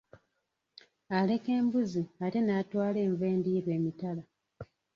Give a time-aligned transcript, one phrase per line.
[1.17, 4.23] Aleka embuzi ate n'atwala enva endiirwa emitala.